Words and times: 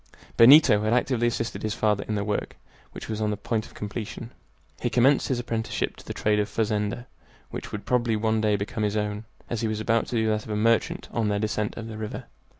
Benito 0.35 0.81
had 0.81 0.93
actively 0.93 1.27
assisted 1.27 1.61
his 1.61 1.75
father 1.75 2.03
in 2.07 2.15
the 2.15 2.23
work, 2.23 2.57
which 2.91 3.07
was 3.07 3.21
on 3.21 3.29
the 3.29 3.37
point 3.37 3.67
of 3.67 3.75
completion. 3.75 4.31
He 4.81 4.89
commenced 4.89 5.27
his 5.27 5.37
apprenticeship 5.37 5.95
to 5.97 6.05
the 6.07 6.11
trade 6.11 6.39
of 6.39 6.47
a 6.47 6.51
fazender, 6.51 7.05
which 7.51 7.71
would 7.71 7.85
probably 7.85 8.15
one 8.15 8.41
day 8.41 8.55
become 8.55 8.81
his 8.81 8.97
own, 8.97 9.25
as 9.47 9.61
he 9.61 9.67
was 9.67 9.79
about 9.79 10.07
to 10.07 10.15
do 10.15 10.27
that 10.29 10.43
of 10.45 10.49
a 10.49 10.55
merchant 10.55 11.07
on 11.11 11.27
their 11.27 11.37
descent 11.37 11.77
of 11.77 11.85
the 11.87 11.99
river. 11.99 12.23